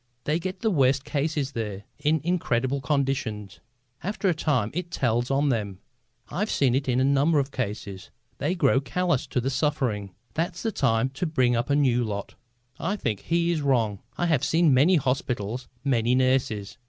"They 0.23 0.39
get 0.39 0.61
the 0.61 0.71
worst 0.71 1.05
cases 1.05 1.51
there, 1.51 1.83
in 1.99 2.21
incredible 2.23 2.81
conditions. 2.81 3.59
After 4.01 4.27
a 4.29 4.33
time 4.33 4.71
it 4.73 4.89
tells 4.89 5.29
on 5.29 5.49
them. 5.49 5.77
I've 6.29 6.49
seen 6.49 6.73
it 6.73 6.89
in 6.89 6.99
a 6.99 7.03
number 7.03 7.37
of 7.37 7.51
cases. 7.51 8.09
They 8.39 8.55
grow 8.55 8.81
calloused 8.81 9.29
to 9.33 9.47
suffering. 9.51 10.15
That's 10.33 10.63
the 10.63 10.71
time 10.71 11.09
to 11.09 11.27
bring 11.27 11.55
up 11.55 11.69
a 11.69 11.75
new 11.75 12.03
lot." 12.03 12.33
I 12.79 12.95
think 12.95 13.19
he 13.19 13.51
is 13.51 13.61
wrong. 13.61 13.99
I 14.17 14.25
have 14.25 14.43
seen 14.43 14.73
many 14.73 14.95
hospitals, 14.95 15.67
many 15.83 16.15
nurses. 16.15 16.79